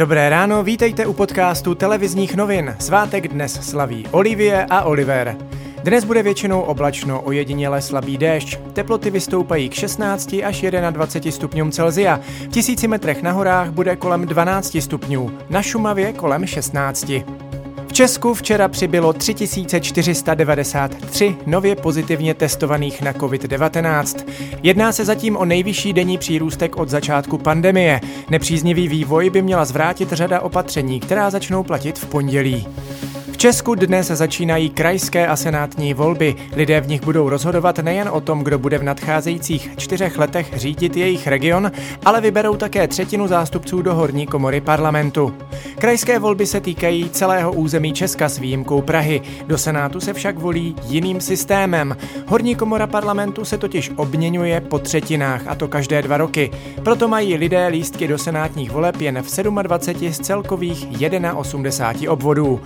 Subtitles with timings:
[0.00, 2.76] Dobré ráno, vítejte u podcastu televizních novin.
[2.78, 5.36] Svátek dnes slaví Olivie a Oliver.
[5.84, 8.58] Dnes bude většinou oblačno, ojediněle slabý déšť.
[8.72, 12.20] Teploty vystoupají k 16 až 21 stupňům Celzia.
[12.44, 17.10] V tisíci metrech na horách bude kolem 12 stupňů, na Šumavě kolem 16.
[17.90, 24.24] V Česku včera přibylo 3493 nově pozitivně testovaných na COVID-19.
[24.62, 28.00] Jedná se zatím o nejvyšší denní přírůstek od začátku pandemie.
[28.30, 32.66] Nepříznivý vývoj by měla zvrátit řada opatření, která začnou platit v pondělí.
[33.40, 36.36] Česku dnes začínají krajské a senátní volby.
[36.56, 40.96] Lidé v nich budou rozhodovat nejen o tom, kdo bude v nadcházejících čtyřech letech řídit
[40.96, 41.72] jejich region,
[42.04, 45.34] ale vyberou také třetinu zástupců do horní komory parlamentu.
[45.80, 49.22] Krajské volby se týkají celého území Česka s výjimkou Prahy.
[49.46, 51.96] Do Senátu se však volí jiným systémem.
[52.26, 56.50] Horní komora parlamentu se totiž obměňuje po třetinách, a to každé dva roky.
[56.82, 60.86] Proto mají lidé lístky do senátních voleb jen v 27 z celkových
[61.34, 62.60] 81 obvodů.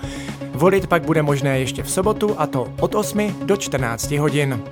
[0.54, 4.62] Volit pak bude možné ještě v sobotu a to od 8 do 14 hodin.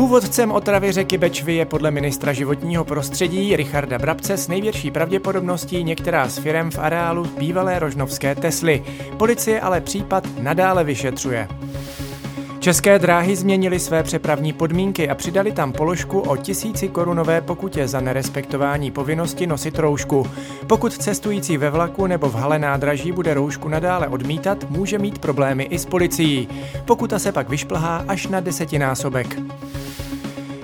[0.00, 6.28] Původcem otravy řeky Bečvy je podle ministra životního prostředí Richarda Brabce s největší pravděpodobností některá
[6.28, 8.82] z firem v areálu bývalé rožnovské Tesly.
[9.16, 11.48] Policie ale případ nadále vyšetřuje.
[12.60, 18.00] České dráhy změnily své přepravní podmínky a přidali tam položku o tisíci korunové pokutě za
[18.00, 20.26] nerespektování povinnosti nosit roušku.
[20.66, 25.64] Pokud cestující ve vlaku nebo v hale nádraží bude roušku nadále odmítat, může mít problémy
[25.64, 26.48] i s policií.
[26.84, 29.36] Pokuta se pak vyšplhá až na desetinásobek.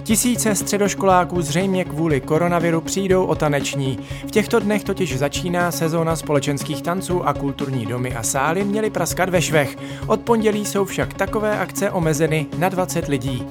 [0.06, 3.98] Tisíce středoškoláků zřejmě kvůli koronaviru přijdou o taneční.
[4.26, 9.28] V těchto dnech totiž začíná sezóna společenských tanců a kulturní domy a sály měly praskat
[9.28, 9.76] ve švech.
[10.06, 13.46] Od pondělí jsou však takové akce omezeny na 20 lidí.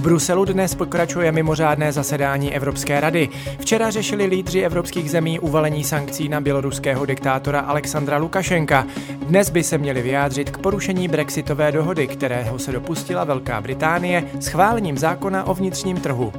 [0.00, 3.28] V Bruselu dnes pokračuje mimořádné zasedání Evropské rady.
[3.58, 8.86] Včera řešili lídři evropských zemí uvalení sankcí na běloruského diktátora Alexandra Lukašenka.
[9.26, 14.98] Dnes by se měli vyjádřit k porušení brexitové dohody, kterého se dopustila Velká Británie schválením
[14.98, 16.32] zákona o vnitřním trhu.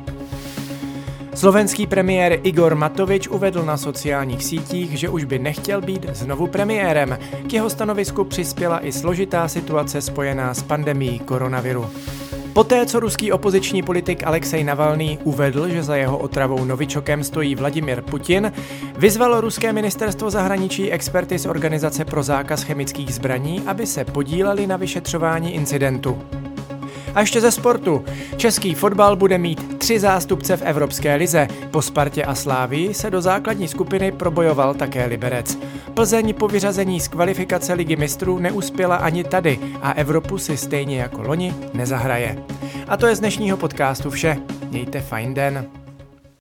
[1.36, 7.18] Slovenský premiér Igor Matovič uvedl na sociálních sítích, že už by nechtěl být znovu premiérem.
[7.50, 11.90] K jeho stanovisku přispěla i složitá situace spojená s pandemí koronaviru.
[12.54, 18.02] Poté, co ruský opoziční politik Alexej Navalný uvedl, že za jeho otravou novičokem stojí Vladimir
[18.02, 18.52] Putin,
[18.98, 24.78] vyzvalo ruské ministerstvo zahraničí experty z Organizace pro zákaz chemických zbraní, aby se podíleli na
[24.78, 26.22] vyšetřování incidentu.
[27.16, 28.06] A ještě ze sportu.
[28.38, 31.48] Český fotbal bude mít tři zástupce v Evropské lize.
[31.72, 35.58] Po Spartě a Slávii se do základní skupiny probojoval také Liberec.
[35.94, 41.22] Plzeň po vyřazení z kvalifikace ligy mistrů neuspěla ani tady a Evropu si stejně jako
[41.22, 42.44] loni nezahraje.
[42.88, 44.38] A to je z dnešního podcastu vše.
[44.70, 45.81] Mějte fajn den.